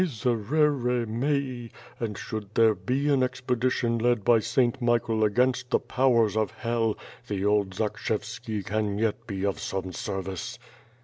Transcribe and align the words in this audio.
"Miserere 0.01 1.05
mei, 1.05 1.69
and 1.99 2.17
should 2.17 2.55
there 2.55 2.73
be 2.73 3.07
an 3.09 3.21
expedition 3.21 3.99
led 3.99 4.23
by 4.23 4.39
St. 4.39 4.81
Michael 4.81 5.23
against 5.23 5.69
the 5.69 5.77
powers 5.79 6.35
of 6.35 6.49
Hell, 6.49 6.97
the 7.27 7.45
old 7.45 7.75
Zakshevski 7.75 8.65
can 8.65 8.97
yet 8.97 9.27
be 9.27 9.45
of 9.45 9.59
some 9.59 9.93
service. 9.93 10.57